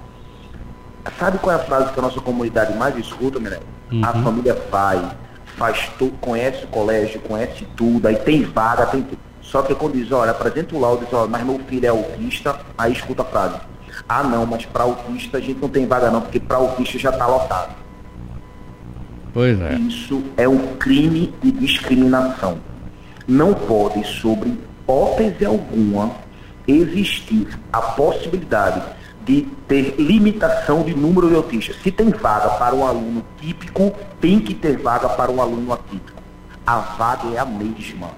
Sabe 1.19 1.37
qual 1.37 1.55
é 1.55 1.61
a 1.61 1.63
frase 1.63 1.93
que 1.93 1.99
a 1.99 2.03
nossa 2.03 2.21
comunidade 2.23 2.75
mais 2.79 2.97
escuta, 2.97 3.39
Mirel? 3.39 3.61
Uhum. 3.93 4.03
A 4.03 4.13
família 4.15 4.57
vai, 4.71 5.07
faz 5.59 5.91
tudo, 5.99 6.17
conhece 6.19 6.65
o 6.65 6.69
colégio, 6.69 7.21
conhece 7.21 7.67
tudo, 7.77 8.09
aí 8.09 8.17
tem 8.17 8.43
vaga, 8.43 8.87
tem 8.87 9.03
tudo. 9.03 9.19
Só 9.43 9.61
que 9.61 9.75
quando 9.75 9.93
diz, 9.95 10.11
olha, 10.11 10.31
apresenta 10.31 10.75
o 10.75 10.81
laudo, 10.81 11.05
diz, 11.05 11.13
olha, 11.13 11.29
mas 11.29 11.45
meu 11.45 11.61
filho 11.69 11.85
é 11.85 11.89
autista, 11.89 12.59
aí 12.79 12.93
escuta 12.93 13.21
a 13.21 13.27
frase. 13.27 13.57
Ah 14.09 14.23
não, 14.23 14.47
mas 14.47 14.65
para 14.65 14.85
autista 14.85 15.37
a 15.37 15.41
gente 15.41 15.61
não 15.61 15.69
tem 15.69 15.87
vaga 15.87 16.11
não, 16.11 16.23
porque 16.23 16.41
para 16.41 16.57
autista 16.57 16.99
já 16.99 17.11
está 17.11 17.27
lotado. 17.27 17.75
Pois 19.35 19.61
é. 19.61 19.75
Isso 19.75 20.23
é 20.39 20.49
um 20.49 20.77
crime 20.77 21.35
de 21.43 21.51
discriminação. 21.51 22.72
Não 23.27 23.55
pode, 23.55 24.05
sobre 24.07 24.51
hipótese 24.83 25.45
alguma, 25.45 26.13
existir 26.67 27.49
a 27.73 27.81
possibilidade 27.81 28.83
de 29.25 29.43
ter 29.69 29.95
limitação 29.99 30.83
de 30.83 30.95
número 30.95 31.29
de 31.29 31.37
autistas. 31.37 31.77
Se 31.83 31.91
tem 31.91 32.11
vaga 32.11 32.51
para 32.51 32.75
um 32.75 32.87
aluno 32.87 33.25
típico, 33.41 33.93
tem 34.21 34.41
que 34.41 34.55
ter 34.55 34.77
vaga 34.79 35.09
para 35.09 35.31
um 35.31 35.41
aluno 35.41 35.73
atípico. 35.73 36.21
A 36.67 36.79
vaga 36.79 37.29
é 37.35 37.39
a 37.39 37.45
mesma. 37.45 38.11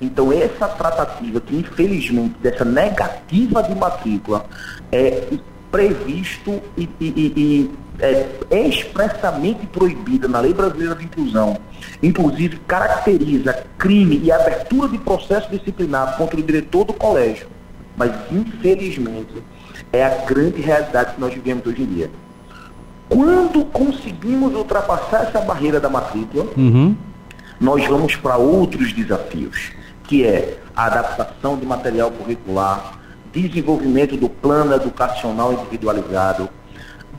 Então 0.00 0.32
essa 0.32 0.66
tratativa 0.66 1.40
que 1.40 1.54
infelizmente 1.54 2.34
dessa 2.40 2.64
negativa 2.64 3.62
de 3.62 3.74
matrícula 3.74 4.44
é 4.90 5.28
previsto 5.70 6.60
e, 6.76 6.88
e, 7.00 7.06
e 7.36 7.70
é 7.98 8.68
expressamente 8.68 9.66
proibida 9.66 10.26
na 10.26 10.40
Lei 10.40 10.54
Brasileira 10.54 10.94
de 10.94 11.04
Inclusão, 11.04 11.58
inclusive 12.02 12.58
caracteriza 12.66 13.64
crime 13.78 14.20
e 14.22 14.32
abertura 14.32 14.88
de 14.88 14.98
processo 14.98 15.50
disciplinar 15.50 16.16
contra 16.16 16.38
o 16.38 16.42
diretor 16.42 16.84
do 16.84 16.92
colégio. 16.92 17.46
Mas 17.96 18.10
infelizmente 18.30 19.42
é 19.92 20.04
a 20.04 20.24
grande 20.24 20.60
realidade 20.60 21.14
que 21.14 21.20
nós 21.20 21.34
vivemos 21.34 21.66
hoje 21.66 21.82
em 21.82 21.86
dia. 21.86 22.10
Quando 23.08 23.64
conseguimos 23.66 24.54
ultrapassar 24.54 25.24
essa 25.24 25.40
barreira 25.40 25.78
da 25.78 25.90
matrícula, 25.90 26.46
uhum. 26.56 26.96
nós 27.60 27.86
vamos 27.86 28.16
para 28.16 28.38
outros 28.38 28.92
desafios, 28.92 29.70
que 30.04 30.24
é 30.24 30.58
a 30.74 30.86
adaptação 30.86 31.58
de 31.58 31.66
material 31.66 32.10
curricular, 32.10 32.98
desenvolvimento 33.30 34.16
do 34.16 34.30
plano 34.30 34.74
educacional 34.74 35.52
individualizado, 35.52 36.48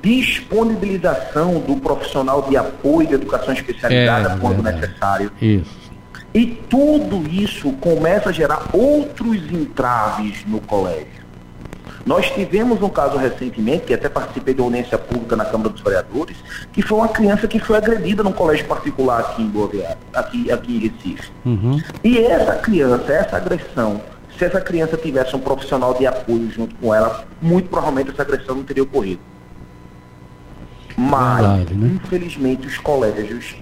disponibilização 0.03 1.59
do 1.61 1.77
profissional 1.77 2.41
de 2.43 2.57
apoio 2.57 3.07
de 3.07 3.13
educação 3.13 3.53
especializada 3.53 4.33
é, 4.33 4.37
quando 4.37 4.67
é, 4.67 4.71
necessário. 4.73 5.31
Isso. 5.41 5.81
E 6.33 6.45
tudo 6.45 7.23
isso 7.31 7.71
começa 7.73 8.29
a 8.29 8.31
gerar 8.31 8.69
outros 8.73 9.37
entraves 9.51 10.43
no 10.45 10.59
colégio. 10.59 11.23
Nós 12.05 12.29
tivemos 12.31 12.81
um 12.81 12.89
caso 12.89 13.17
recentemente, 13.17 13.85
que 13.85 13.93
até 13.93 14.09
participei 14.09 14.53
da 14.53 14.61
audiência 14.61 14.97
pública 14.97 15.37
na 15.37 15.45
Câmara 15.45 15.69
dos 15.69 15.81
Vereadores, 15.81 16.35
que 16.73 16.81
foi 16.81 16.97
uma 16.97 17.07
criança 17.07 17.47
que 17.47 17.59
foi 17.59 17.77
agredida 17.77 18.23
num 18.23 18.33
colégio 18.33 18.65
particular 18.65 19.21
aqui 19.21 19.41
em 19.41 19.47
Boa 19.47 19.69
Viagem, 19.69 19.97
aqui, 20.13 20.51
aqui 20.51 20.75
em 20.75 20.79
Recife. 20.79 21.31
Uhum. 21.45 21.81
E 22.03 22.17
essa 22.17 22.55
criança, 22.55 23.13
essa 23.13 23.37
agressão, 23.37 24.01
se 24.37 24.43
essa 24.43 24.59
criança 24.59 24.97
tivesse 24.97 25.33
um 25.33 25.39
profissional 25.39 25.93
de 25.93 26.05
apoio 26.05 26.51
junto 26.51 26.75
com 26.75 26.93
ela, 26.93 27.23
muito 27.41 27.69
provavelmente 27.69 28.09
essa 28.09 28.23
agressão 28.23 28.55
não 28.55 28.63
teria 28.63 28.83
ocorrido. 28.83 29.21
Mas, 30.97 31.45
Verdade, 31.45 31.73
né? 31.73 31.99
infelizmente, 32.03 32.67
os 32.67 32.77
colégios, 32.77 33.55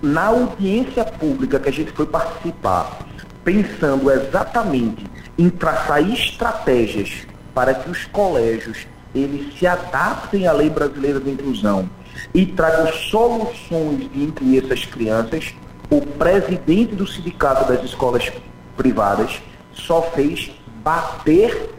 na 0.00 0.26
audiência 0.26 1.04
pública 1.04 1.58
que 1.58 1.68
a 1.68 1.72
gente 1.72 1.92
foi 1.92 2.06
participar, 2.06 2.98
pensando 3.44 4.10
exatamente 4.10 5.04
em 5.36 5.48
traçar 5.50 6.02
estratégias 6.02 7.26
para 7.54 7.74
que 7.74 7.90
os 7.90 8.04
colégios 8.06 8.86
eles 9.14 9.58
se 9.58 9.66
adaptem 9.66 10.46
à 10.46 10.52
lei 10.52 10.70
brasileira 10.70 11.18
de 11.18 11.30
inclusão 11.30 11.88
e 12.34 12.44
tragam 12.46 12.92
soluções 12.92 14.10
de 14.12 14.22
incluir 14.22 14.64
essas 14.64 14.84
crianças, 14.84 15.54
o 15.90 16.00
presidente 16.00 16.94
do 16.94 17.06
sindicato 17.06 17.66
das 17.70 17.82
escolas 17.84 18.30
privadas 18.76 19.40
só 19.72 20.02
fez 20.02 20.50
bater 20.82 21.70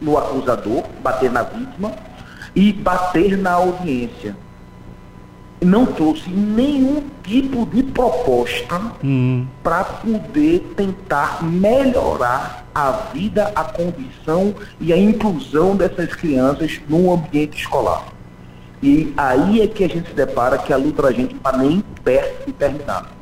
no 0.00 0.18
acusador, 0.18 0.84
bater 1.02 1.30
na 1.30 1.42
vítima 1.42 1.92
e 2.54 2.72
bater 2.72 3.36
na 3.36 3.52
audiência. 3.52 4.36
Não 5.60 5.86
trouxe 5.86 6.28
nenhum 6.28 7.04
tipo 7.22 7.64
de 7.66 7.84
proposta 7.84 8.80
hum. 9.02 9.46
para 9.62 9.84
poder 9.84 10.72
tentar 10.76 11.42
melhorar 11.44 12.66
a 12.74 12.90
vida, 13.12 13.52
a 13.54 13.64
condição 13.64 14.54
e 14.80 14.92
a 14.92 14.96
inclusão 14.96 15.76
dessas 15.76 16.14
crianças 16.14 16.80
no 16.88 17.12
ambiente 17.12 17.60
escolar. 17.60 18.06
E 18.82 19.12
aí 19.16 19.60
é 19.60 19.68
que 19.68 19.84
a 19.84 19.88
gente 19.88 20.08
se 20.08 20.14
depara 20.14 20.58
que 20.58 20.72
a 20.72 20.76
luta 20.76 21.02
da 21.02 21.12
gente 21.12 21.36
está 21.36 21.56
nem 21.56 21.80
perto 22.02 22.46
de 22.46 22.52
terminar. 22.52 23.12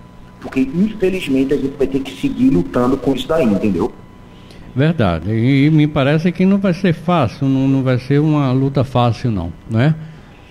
Porque, 0.40 0.60
infelizmente, 0.60 1.52
a 1.52 1.56
gente 1.58 1.76
vai 1.76 1.87
ter 1.87 2.00
que 2.00 2.18
seguir 2.18 2.49
lutando 2.49 2.96
com 2.96 3.12
isso 3.12 3.28
daí, 3.28 3.44
entendeu? 3.44 3.92
Verdade. 4.75 5.31
E 5.33 5.71
me 5.71 5.87
parece 5.87 6.31
que 6.31 6.47
não 6.47 6.59
vai 6.59 6.73
ser 6.75 6.93
fácil, 6.93 7.49
não, 7.49 7.67
não 7.67 7.83
vai 7.83 7.99
ser 7.99 8.21
uma 8.21 8.53
luta 8.53 8.85
fácil, 8.85 9.31
não, 9.31 9.53
né? 9.69 9.95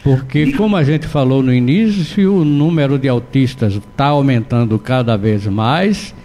Porque, 0.03 0.53
como 0.53 0.75
a 0.75 0.83
gente 0.83 1.07
falou 1.07 1.43
no 1.43 1.53
início, 1.53 2.35
o 2.35 2.45
número 2.45 2.97
de 2.97 3.07
autistas 3.07 3.73
está 3.73 4.05
aumentando 4.05 4.79
cada 4.79 5.17
vez 5.17 5.45
mais 5.47 6.15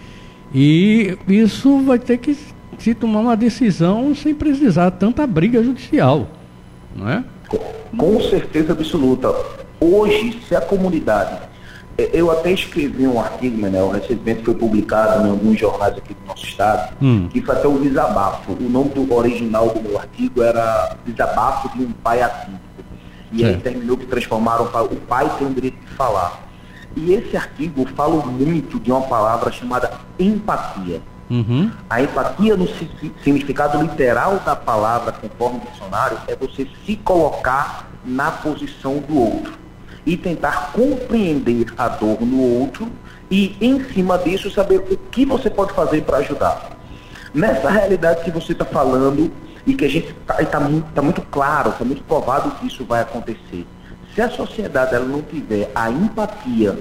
e 0.53 1.17
isso 1.27 1.81
vai 1.81 1.99
ter 1.99 2.17
que 2.17 2.37
se 2.77 2.93
tomar 2.93 3.19
uma 3.19 3.35
decisão 3.35 4.15
sem 4.15 4.33
precisar 4.33 4.91
tanta 4.91 5.27
briga 5.27 5.61
judicial, 5.61 6.29
não 6.95 7.09
é? 7.09 7.23
Com 7.97 8.21
certeza 8.21 8.71
absoluta. 8.71 9.33
Hoje, 9.79 10.39
se 10.47 10.55
a 10.55 10.61
comunidade 10.61 11.37
eu 11.97 12.29
até 12.29 12.51
escrevi 12.51 13.07
um 13.07 13.19
artigo, 13.19 13.57
Manel, 13.57 13.89
recentemente 13.89 14.43
foi 14.43 14.53
publicado 14.53 15.25
em 15.25 15.29
alguns 15.29 15.57
jornais 15.57 15.97
aqui 15.97 16.13
do 16.13 16.27
nosso 16.27 16.45
estado, 16.45 16.93
hum. 17.01 17.29
que 17.29 17.41
foi 17.41 17.55
até 17.55 17.67
um 17.67 17.81
desabafo. 17.81 18.51
O 18.51 18.69
nome 18.69 18.89
do 18.89 19.13
original 19.13 19.69
do 19.69 19.81
meu 19.81 19.97
artigo 19.97 20.43
era 20.43 20.97
Desabafo 21.05 21.69
de 21.77 21.85
um 21.85 21.91
Pai 21.91 22.21
Atípico. 22.21 22.59
E 23.31 23.43
é. 23.43 23.47
aí 23.47 23.57
terminou 23.57 23.97
que 23.97 24.05
transformaram 24.05 24.65
o 24.65 24.95
pai 25.07 25.29
tem 25.37 25.47
o 25.47 25.53
direito 25.53 25.79
de 25.79 25.93
falar. 25.93 26.41
E 26.95 27.13
esse 27.13 27.35
artigo 27.35 27.85
fala 27.95 28.25
muito 28.25 28.79
de 28.79 28.91
uma 28.91 29.01
palavra 29.01 29.51
chamada 29.51 29.91
empatia. 30.19 31.01
Uhum. 31.29 31.71
A 31.89 32.01
empatia, 32.01 32.55
no 32.55 32.67
significado 33.23 33.81
literal 33.81 34.39
da 34.45 34.55
palavra, 34.55 35.11
conforme 35.11 35.59
o 35.59 35.71
dicionário, 35.71 36.17
é 36.27 36.35
você 36.35 36.67
se 36.85 36.95
colocar 36.97 37.89
na 38.05 38.31
posição 38.31 38.99
do 38.99 39.17
outro 39.17 39.64
e 40.05 40.15
tentar 40.15 40.71
compreender 40.71 41.67
a 41.77 41.87
dor 41.87 42.21
no 42.21 42.41
outro 42.41 42.91
e, 43.29 43.55
em 43.59 43.83
cima 43.93 44.17
disso, 44.17 44.51
saber 44.51 44.77
o 44.77 44.97
que 45.09 45.25
você 45.25 45.49
pode 45.49 45.73
fazer 45.73 46.01
para 46.03 46.17
ajudar. 46.17 46.77
Nessa 47.33 47.69
realidade 47.69 48.23
que 48.23 48.31
você 48.31 48.51
está 48.51 48.65
falando 48.65 49.31
e 49.65 49.73
que 49.73 49.85
a 49.85 49.89
gente 49.89 50.09
está 50.09 50.35
tá 50.45 50.59
muito, 50.59 50.85
tá 50.93 51.01
muito 51.01 51.21
claro, 51.23 51.71
está 51.71 51.83
muito 51.83 52.03
provado 52.03 52.51
que 52.51 52.67
isso 52.67 52.85
vai 52.85 53.01
acontecer. 53.01 53.65
Se 54.13 54.21
a 54.21 54.29
sociedade 54.29 54.95
ela 54.95 55.05
não 55.05 55.21
tiver 55.21 55.69
a 55.75 55.89
empatia 55.89 56.77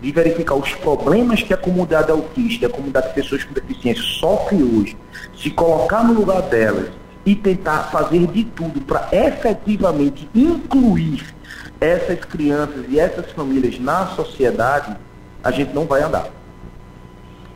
de 0.00 0.12
verificar 0.12 0.54
os 0.54 0.72
problemas 0.76 1.42
que 1.42 1.52
a 1.52 1.56
comunidade 1.56 2.10
autista, 2.10 2.66
a 2.66 2.70
comunidade 2.70 3.08
de 3.08 3.14
pessoas 3.14 3.44
com 3.44 3.52
deficiência 3.52 4.02
sofre 4.02 4.62
hoje, 4.62 4.96
se 5.36 5.50
colocar 5.50 6.02
no 6.04 6.14
lugar 6.14 6.42
delas 6.42 6.88
e 7.26 7.34
tentar 7.34 7.90
fazer 7.90 8.26
de 8.28 8.44
tudo 8.44 8.80
para 8.80 9.06
efetivamente 9.12 10.26
incluir 10.34 11.22
essas 11.80 12.24
crianças 12.24 12.84
e 12.88 12.98
essas 12.98 13.30
famílias 13.32 13.78
na 13.78 14.06
sociedade, 14.08 14.96
a 15.42 15.50
gente 15.50 15.72
não 15.72 15.84
vai 15.84 16.02
andar. 16.02 16.28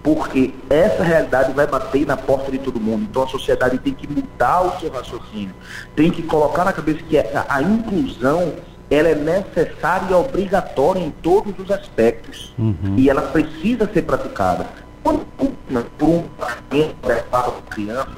Porque 0.02 0.52
essa 0.68 1.02
realidade 1.02 1.52
vai 1.52 1.66
bater 1.66 2.06
na 2.06 2.16
porta 2.16 2.50
de 2.50 2.58
todo 2.58 2.80
mundo. 2.80 3.06
Então 3.08 3.22
a 3.22 3.28
sociedade 3.28 3.78
tem 3.78 3.94
que 3.94 4.08
mudar 4.08 4.62
o 4.62 4.80
seu 4.80 4.90
raciocínio. 4.90 5.54
Tem 5.94 6.10
que 6.10 6.22
colocar 6.22 6.64
na 6.64 6.72
cabeça 6.72 7.00
que 7.08 7.16
a, 7.16 7.46
a 7.48 7.62
inclusão 7.62 8.54
ela 8.90 9.08
é 9.08 9.14
necessária 9.14 10.08
e 10.10 10.14
obrigatória 10.14 11.00
em 11.00 11.10
todos 11.10 11.56
os 11.58 11.70
aspectos. 11.70 12.52
Uhum. 12.58 12.96
E 12.96 13.08
ela 13.08 13.22
precisa 13.22 13.88
ser 13.92 14.02
praticada. 14.02 14.66
Quando 15.02 15.24
por 15.36 16.08
um 16.08 16.22
tratamento 16.36 16.96
adequado 17.02 17.62
para 17.62 17.74
criança, 17.74 18.08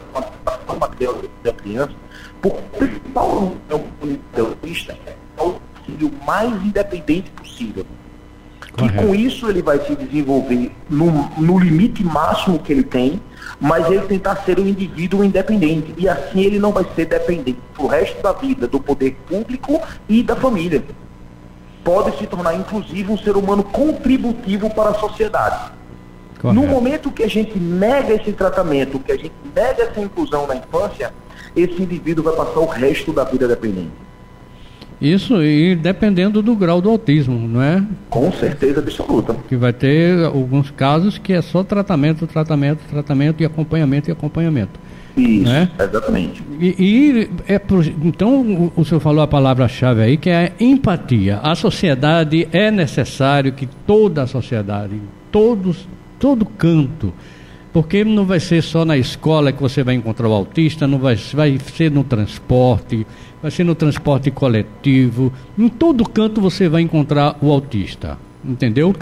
uma 0.68 0.88
criança, 0.88 1.94
por 2.40 2.52
principal 2.78 3.52
é 3.68 3.74
o 3.74 3.84
filho 4.00 4.20
mais 6.26 6.52
independente 6.64 7.30
possível. 7.30 7.84
Correto. 8.72 8.94
E 8.94 9.06
com 9.06 9.14
isso 9.14 9.48
ele 9.48 9.62
vai 9.62 9.78
se 9.84 9.94
desenvolver 9.94 10.72
no, 10.90 11.10
no 11.38 11.58
limite 11.58 12.02
máximo 12.02 12.58
que 12.58 12.72
ele 12.72 12.82
tem, 12.82 13.20
mas 13.60 13.86
ele 13.86 14.02
tentar 14.02 14.36
ser 14.36 14.58
um 14.58 14.66
indivíduo 14.66 15.24
independente. 15.24 15.94
E 15.96 16.08
assim 16.08 16.40
ele 16.40 16.58
não 16.58 16.72
vai 16.72 16.84
ser 16.94 17.06
dependente 17.06 17.58
pro 17.72 17.86
resto 17.86 18.20
da 18.20 18.32
vida 18.32 18.66
do 18.66 18.80
poder 18.80 19.16
público 19.28 19.80
e 20.08 20.22
da 20.22 20.34
família. 20.34 20.82
Pode 21.84 22.16
se 22.18 22.26
tornar, 22.26 22.54
inclusive, 22.54 23.12
um 23.12 23.18
ser 23.18 23.36
humano 23.36 23.62
contributivo 23.62 24.70
para 24.70 24.90
a 24.90 24.94
sociedade. 24.94 25.72
Correto. 26.40 26.60
No 26.60 26.66
momento 26.66 27.12
que 27.12 27.22
a 27.22 27.28
gente 27.28 27.58
nega 27.58 28.14
esse 28.14 28.32
tratamento, 28.32 28.98
que 28.98 29.12
a 29.12 29.16
gente 29.16 29.34
nega 29.54 29.84
essa 29.84 30.00
inclusão 30.00 30.46
na 30.46 30.56
infância, 30.56 31.12
esse 31.54 31.80
indivíduo 31.80 32.24
vai 32.24 32.34
passar 32.34 32.60
o 32.60 32.66
resto 32.66 33.12
da 33.12 33.24
vida 33.24 33.46
dependente. 33.46 33.92
Isso, 35.04 35.42
e 35.42 35.76
dependendo 35.76 36.40
do 36.40 36.56
grau 36.56 36.80
do 36.80 36.88
autismo, 36.88 37.46
não 37.46 37.60
é? 37.60 37.84
Com 38.08 38.32
certeza 38.32 38.80
absoluta. 38.80 39.36
Que 39.46 39.54
vai 39.54 39.70
ter 39.70 40.24
alguns 40.24 40.70
casos 40.70 41.18
que 41.18 41.34
é 41.34 41.42
só 41.42 41.62
tratamento, 41.62 42.26
tratamento, 42.26 42.80
tratamento 42.88 43.42
e 43.42 43.44
acompanhamento 43.44 44.08
e 44.08 44.12
acompanhamento. 44.12 44.80
Isso, 45.14 45.44
né? 45.44 45.70
exatamente. 45.78 46.42
E, 46.58 46.74
e 46.78 47.30
é 47.46 47.60
então 48.02 48.40
o, 48.40 48.72
o 48.76 48.84
senhor 48.84 49.00
falou 49.00 49.22
a 49.22 49.26
palavra-chave 49.26 50.00
aí 50.00 50.16
que 50.16 50.30
é 50.30 50.52
empatia. 50.58 51.38
A 51.42 51.54
sociedade 51.54 52.48
é 52.50 52.70
necessário 52.70 53.52
que 53.52 53.68
toda 53.86 54.22
a 54.22 54.26
sociedade, 54.26 54.98
todos, 55.30 55.86
todo 56.18 56.46
canto, 56.46 57.12
porque 57.74 58.04
não 58.04 58.24
vai 58.24 58.38
ser 58.38 58.62
só 58.62 58.84
na 58.84 58.96
escola 58.96 59.50
que 59.50 59.60
você 59.60 59.82
vai 59.82 59.96
encontrar 59.96 60.28
o 60.28 60.32
autista, 60.32 60.86
não 60.86 60.96
vai, 60.96 61.16
vai 61.16 61.58
ser 61.58 61.90
no 61.90 62.04
transporte, 62.04 63.04
vai 63.42 63.50
ser 63.50 63.64
no 63.64 63.74
transporte 63.74 64.30
coletivo, 64.30 65.32
em 65.58 65.68
todo 65.68 66.08
canto 66.08 66.40
você 66.40 66.68
vai 66.68 66.82
encontrar 66.82 67.36
o 67.42 67.50
autista, 67.50 68.16
entendeu? 68.44 68.94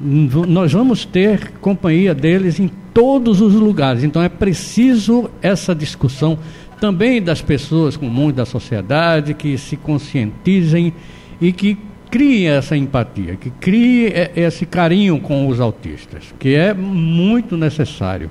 Nós 0.00 0.72
vamos 0.72 1.04
ter 1.04 1.52
companhia 1.60 2.14
deles 2.14 2.58
em 2.58 2.70
todos 2.94 3.42
os 3.42 3.52
lugares, 3.52 4.02
então 4.02 4.22
é 4.22 4.30
preciso 4.30 5.30
essa 5.42 5.74
discussão 5.74 6.38
também 6.80 7.20
das 7.20 7.42
pessoas 7.42 7.98
comuns 7.98 8.32
da 8.32 8.46
sociedade 8.46 9.34
que 9.34 9.58
se 9.58 9.76
conscientizem 9.76 10.94
e 11.38 11.52
que 11.52 11.76
crie 12.10 12.46
essa 12.46 12.76
empatia, 12.76 13.36
que 13.36 13.50
crie 13.50 14.12
esse 14.34 14.66
carinho 14.66 15.20
com 15.20 15.48
os 15.48 15.60
autistas, 15.60 16.34
que 16.38 16.54
é 16.54 16.72
muito 16.72 17.56
necessário, 17.56 18.30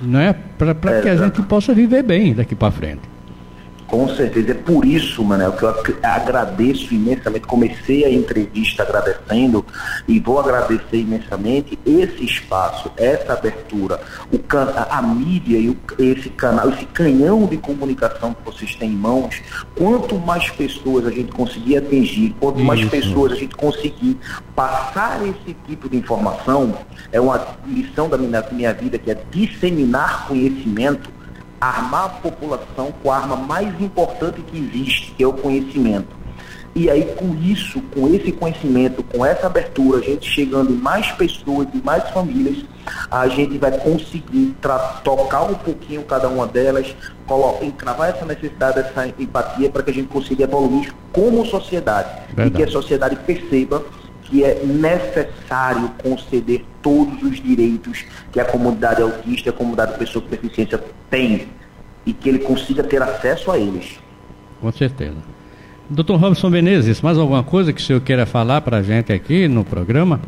né? 0.00 0.34
para 0.56 0.70
é, 0.70 1.02
que 1.02 1.08
a 1.08 1.16
gente 1.16 1.42
possa 1.42 1.74
viver 1.74 2.02
bem 2.02 2.34
daqui 2.34 2.54
para 2.54 2.70
frente. 2.70 3.11
Com 3.92 4.08
certeza. 4.08 4.52
É 4.52 4.54
por 4.54 4.86
isso, 4.86 5.22
Manel, 5.22 5.52
que 5.52 5.64
eu 5.64 5.98
agradeço 6.02 6.94
imensamente. 6.94 7.46
Comecei 7.46 8.06
a 8.06 8.10
entrevista 8.10 8.84
agradecendo 8.84 9.62
e 10.08 10.18
vou 10.18 10.40
agradecer 10.40 10.96
imensamente 10.96 11.78
esse 11.84 12.24
espaço, 12.24 12.90
essa 12.96 13.34
abertura, 13.34 14.00
o 14.32 14.38
can 14.38 14.72
a 14.88 15.02
mídia 15.02 15.58
e 15.58 15.68
o, 15.68 15.76
esse 15.98 16.30
canal, 16.30 16.70
esse 16.70 16.86
canhão 16.86 17.44
de 17.44 17.58
comunicação 17.58 18.32
que 18.32 18.42
vocês 18.42 18.74
têm 18.76 18.92
em 18.92 18.96
mãos. 18.96 19.42
Quanto 19.76 20.18
mais 20.18 20.48
pessoas 20.48 21.06
a 21.06 21.10
gente 21.10 21.30
conseguir 21.30 21.76
atingir, 21.76 22.34
quanto 22.40 22.56
isso. 22.56 22.66
mais 22.66 22.82
pessoas 22.88 23.32
a 23.32 23.36
gente 23.36 23.54
conseguir 23.54 24.16
passar 24.56 25.20
esse 25.22 25.54
tipo 25.66 25.90
de 25.90 25.98
informação, 25.98 26.78
é 27.12 27.20
uma 27.20 27.46
lição 27.66 28.08
da 28.08 28.16
minha, 28.16 28.40
da 28.40 28.50
minha 28.52 28.72
vida 28.72 28.96
que 28.96 29.10
é 29.10 29.18
disseminar 29.30 30.28
conhecimento 30.28 31.10
armar 31.68 32.04
a 32.04 32.08
população 32.08 32.92
com 33.02 33.10
a 33.10 33.16
arma 33.16 33.36
mais 33.36 33.80
importante 33.80 34.42
que 34.42 34.58
existe, 34.58 35.12
que 35.12 35.22
é 35.22 35.26
o 35.26 35.32
conhecimento. 35.32 36.22
E 36.74 36.88
aí, 36.88 37.04
com 37.16 37.34
isso, 37.34 37.82
com 37.94 38.08
esse 38.08 38.32
conhecimento, 38.32 39.02
com 39.02 39.24
essa 39.24 39.46
abertura, 39.46 39.98
a 39.98 40.02
gente 40.02 40.28
chegando 40.28 40.72
em 40.72 40.76
mais 40.76 41.12
pessoas 41.12 41.68
e 41.74 41.76
mais 41.78 42.08
famílias, 42.10 42.64
a 43.10 43.28
gente 43.28 43.58
vai 43.58 43.72
conseguir 43.78 44.56
tocar 45.04 45.42
um 45.42 45.54
pouquinho 45.54 46.02
cada 46.02 46.28
uma 46.28 46.46
delas, 46.46 46.96
encravar 47.60 48.08
essa 48.08 48.24
necessidade, 48.24 48.80
essa 48.80 49.06
empatia, 49.06 49.70
para 49.70 49.82
que 49.82 49.90
a 49.90 49.94
gente 49.94 50.08
consiga 50.08 50.44
evoluir 50.44 50.92
como 51.12 51.44
sociedade. 51.44 52.08
Verdade. 52.28 52.48
E 52.48 52.50
que 52.50 52.62
a 52.62 52.68
sociedade 52.68 53.16
perceba 53.16 53.84
que 54.32 54.42
é 54.42 54.64
necessário 54.64 55.90
conceder 56.02 56.64
todos 56.80 57.22
os 57.22 57.38
direitos 57.38 58.02
que 58.32 58.40
a 58.40 58.46
comunidade 58.46 59.02
autista 59.02 59.50
a 59.50 59.52
comunidade 59.52 59.92
de 59.92 59.98
pessoa 59.98 60.24
com 60.24 60.30
deficiência 60.30 60.82
tem 61.10 61.48
e 62.06 62.14
que 62.14 62.30
ele 62.30 62.38
consiga 62.38 62.82
ter 62.82 63.02
acesso 63.02 63.50
a 63.50 63.58
eles. 63.58 63.98
Com 64.58 64.72
certeza. 64.72 65.18
Doutor 65.90 66.18
Robson 66.18 66.48
Menezes, 66.48 67.02
mais 67.02 67.18
alguma 67.18 67.44
coisa 67.44 67.74
que 67.74 67.82
o 67.82 67.84
senhor 67.84 68.00
queira 68.00 68.24
falar 68.24 68.62
para 68.62 68.78
a 68.78 68.82
gente 68.82 69.12
aqui 69.12 69.46
no 69.46 69.64
programa? 69.64 70.18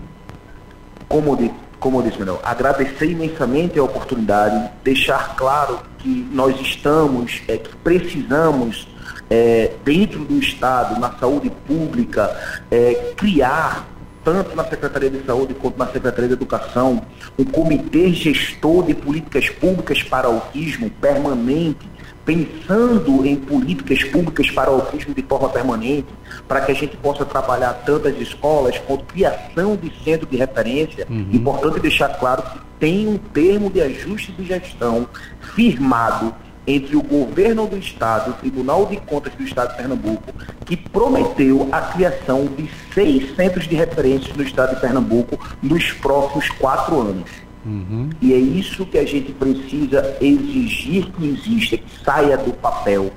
Como, 1.08 1.34
de, 1.34 1.50
como 1.80 2.00
eu 2.00 2.02
disse, 2.02 2.18
Manuel, 2.18 2.40
agradecer 2.44 3.10
imensamente 3.10 3.78
a 3.78 3.84
oportunidade, 3.84 4.70
deixar 4.84 5.34
claro 5.34 5.78
que 5.96 6.28
nós 6.30 6.60
estamos, 6.60 7.40
é, 7.48 7.56
que 7.56 7.74
precisamos, 7.76 8.86
é, 9.30 9.72
dentro 9.82 10.20
do 10.24 10.38
Estado, 10.38 11.00
na 11.00 11.10
saúde 11.12 11.50
pública, 11.66 12.30
é, 12.70 13.14
criar 13.16 13.93
tanto 14.24 14.56
na 14.56 14.64
Secretaria 14.64 15.10
de 15.10 15.24
Saúde 15.24 15.54
quanto 15.54 15.78
na 15.78 15.86
Secretaria 15.86 16.28
de 16.28 16.34
Educação, 16.34 17.02
um 17.38 17.44
comitê 17.44 18.12
gestor 18.12 18.84
de 18.84 18.94
políticas 18.94 19.50
públicas 19.50 20.02
para 20.02 20.26
autismo 20.26 20.88
permanente, 20.90 21.86
pensando 22.24 23.26
em 23.26 23.36
políticas 23.36 24.02
públicas 24.04 24.50
para 24.50 24.70
o 24.70 24.76
autismo 24.76 25.14
de 25.14 25.22
forma 25.22 25.50
permanente, 25.50 26.08
para 26.48 26.62
que 26.62 26.72
a 26.72 26.74
gente 26.74 26.96
possa 26.96 27.24
trabalhar 27.24 27.74
tanto 27.84 28.08
as 28.08 28.18
escolas 28.18 28.78
quanto 28.78 29.04
criação 29.04 29.76
de 29.76 29.92
centro 30.02 30.26
de 30.26 30.36
referência. 30.36 31.06
Uhum. 31.08 31.28
Importante 31.30 31.80
deixar 31.80 32.08
claro 32.18 32.42
que 32.42 32.58
tem 32.80 33.06
um 33.06 33.18
termo 33.18 33.70
de 33.70 33.82
ajuste 33.82 34.32
de 34.32 34.46
gestão 34.46 35.06
firmado 35.54 36.34
entre 36.66 36.96
o 36.96 37.02
governo 37.02 37.66
do 37.66 37.76
Estado, 37.76 38.30
o 38.30 38.34
Tribunal 38.34 38.86
de 38.86 38.96
Contas 38.98 39.34
do 39.34 39.42
Estado 39.42 39.70
de 39.70 39.76
Pernambuco, 39.76 40.32
que 40.64 40.76
prometeu 40.76 41.68
a 41.70 41.80
criação 41.82 42.46
de 42.46 42.68
seis 42.92 43.34
centros 43.36 43.68
de 43.68 43.74
referência 43.74 44.32
no 44.34 44.42
Estado 44.42 44.74
de 44.74 44.80
Pernambuco 44.80 45.38
nos 45.62 45.92
próximos 45.92 46.48
quatro 46.50 47.00
anos. 47.00 47.30
Uhum. 47.64 48.10
E 48.20 48.32
é 48.32 48.36
isso 48.36 48.84
que 48.86 48.98
a 48.98 49.06
gente 49.06 49.32
precisa 49.32 50.16
exigir 50.20 51.10
que 51.12 51.28
exista, 51.28 51.78
que 51.78 52.04
saia 52.04 52.36
do 52.36 52.52
papel, 52.52 53.10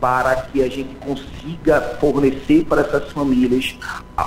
para 0.00 0.34
que 0.34 0.62
a 0.62 0.68
gente 0.68 0.94
consiga 0.96 1.80
fornecer 2.00 2.64
para 2.64 2.80
essas 2.80 3.12
famílias 3.12 3.76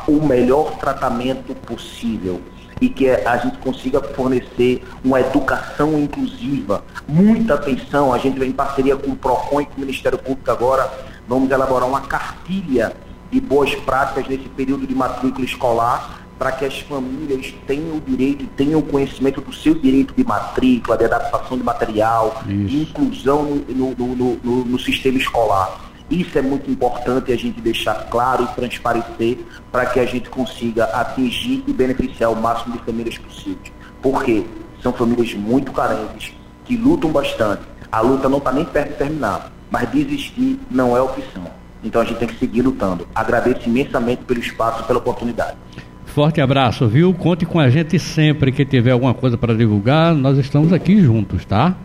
o 0.07 0.23
melhor 0.23 0.77
tratamento 0.77 1.55
possível 1.55 2.39
e 2.83 2.89
que 2.89 3.09
a 3.09 3.37
gente 3.37 3.57
consiga 3.59 4.01
fornecer 4.01 4.83
uma 5.05 5.21
educação 5.21 5.97
inclusiva. 5.97 6.83
Muita 7.07 7.53
atenção, 7.53 8.11
a 8.11 8.17
gente 8.17 8.37
vem 8.37 8.49
em 8.49 8.53
parceria 8.53 8.97
com 8.97 9.11
o 9.11 9.15
PROCON 9.15 9.61
e 9.61 9.65
com 9.65 9.77
o 9.77 9.79
Ministério 9.79 10.17
Público 10.17 10.51
agora, 10.51 10.91
vamos 11.25 11.49
elaborar 11.49 11.87
uma 11.87 12.01
cartilha 12.01 12.93
de 13.31 13.39
boas 13.39 13.73
práticas 13.73 14.27
nesse 14.27 14.49
período 14.49 14.85
de 14.85 14.93
matrícula 14.93 15.45
escolar, 15.45 16.25
para 16.37 16.51
que 16.51 16.65
as 16.65 16.77
famílias 16.81 17.53
tenham 17.65 17.95
o 17.95 18.01
direito 18.01 18.43
e 18.43 18.47
tenham 18.47 18.81
o 18.81 18.83
conhecimento 18.83 19.39
do 19.39 19.53
seu 19.53 19.75
direito 19.75 20.13
de 20.13 20.25
matrícula, 20.25 20.97
de 20.97 21.05
adaptação 21.05 21.57
de 21.57 21.63
material, 21.63 22.43
Isso. 22.45 22.67
de 22.67 22.81
inclusão 22.81 23.43
no, 23.69 23.95
no, 23.95 24.35
no, 24.43 24.65
no 24.65 24.79
sistema 24.79 25.17
escolar. 25.17 25.92
Isso 26.13 26.37
é 26.37 26.43
muito 26.43 26.69
importante 26.69 27.33
a 27.33 27.35
gente 27.35 27.59
deixar 27.59 27.95
claro 28.07 28.43
e 28.43 28.47
transparecer 28.55 29.39
para 29.71 29.87
que 29.87 29.99
a 29.99 30.05
gente 30.05 30.29
consiga 30.29 30.83
atingir 30.85 31.63
e 31.65 31.73
beneficiar 31.73 32.31
o 32.31 32.35
máximo 32.35 32.77
de 32.77 32.83
famílias 32.83 33.17
possíveis. 33.17 33.73
Porque 33.99 34.45
são 34.79 34.93
famílias 34.93 35.33
muito 35.33 35.71
carentes, 35.71 36.31
que 36.65 36.77
lutam 36.77 37.09
bastante. 37.09 37.63
A 37.91 37.99
luta 38.01 38.29
não 38.29 38.37
está 38.37 38.51
nem 38.51 38.63
perto 38.63 38.89
de 38.89 38.97
terminar, 38.99 39.51
mas 39.71 39.89
desistir 39.89 40.59
não 40.69 40.95
é 40.95 41.01
opção. 41.01 41.45
Então 41.83 42.03
a 42.03 42.05
gente 42.05 42.19
tem 42.19 42.27
que 42.27 42.37
seguir 42.37 42.61
lutando. 42.61 43.07
Agradeço 43.15 43.67
imensamente 43.67 44.23
pelo 44.23 44.39
espaço 44.39 44.83
e 44.83 44.85
pela 44.85 44.99
oportunidade. 44.99 45.57
Forte 46.05 46.39
abraço, 46.41 46.87
viu? 46.87 47.11
Conte 47.15 47.43
com 47.43 47.59
a 47.59 47.71
gente 47.71 47.97
sempre 47.97 48.51
que 48.51 48.63
tiver 48.63 48.91
alguma 48.91 49.15
coisa 49.15 49.35
para 49.35 49.55
divulgar. 49.55 50.13
Nós 50.13 50.37
estamos 50.37 50.71
aqui 50.71 51.01
juntos, 51.01 51.43
tá? 51.43 51.75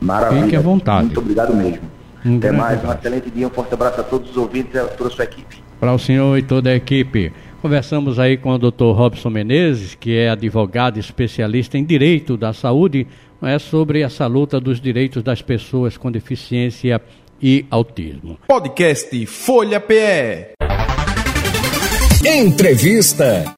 Maravilha. 0.00 0.42
Fique 0.42 0.56
à 0.56 0.60
vontade. 0.60 1.04
Muito 1.04 1.20
obrigado 1.20 1.54
mesmo. 1.54 1.95
Um 2.26 2.38
Até 2.38 2.50
mais, 2.50 2.78
abraço. 2.80 2.86
um 2.86 2.98
excelente 2.98 3.30
dia, 3.30 3.46
um 3.46 3.50
forte 3.50 3.72
abraço 3.74 4.00
a 4.00 4.04
todos 4.04 4.30
os 4.30 4.36
ouvintes 4.36 4.74
e 4.74 4.78
a 4.78 4.84
toda 4.84 5.10
a 5.10 5.12
sua 5.12 5.24
equipe. 5.24 5.62
Para 5.78 5.92
o 5.94 5.98
senhor 5.98 6.36
e 6.36 6.42
toda 6.42 6.70
a 6.70 6.74
equipe. 6.74 7.32
Conversamos 7.62 8.18
aí 8.18 8.36
com 8.36 8.50
o 8.50 8.58
Dr. 8.58 8.92
Robson 8.94 9.30
Menezes, 9.30 9.94
que 9.94 10.16
é 10.16 10.28
advogado 10.30 10.98
especialista 10.98 11.78
em 11.78 11.84
direito 11.84 12.36
da 12.36 12.52
saúde, 12.52 13.06
é 13.42 13.58
sobre 13.58 14.00
essa 14.00 14.26
luta 14.26 14.58
dos 14.58 14.80
direitos 14.80 15.22
das 15.22 15.40
pessoas 15.42 15.96
com 15.96 16.10
deficiência 16.10 17.00
e 17.40 17.64
autismo. 17.70 18.38
Podcast 18.48 19.26
Folha 19.26 19.78
PE. 19.78 20.54
Entrevista. 22.24 23.54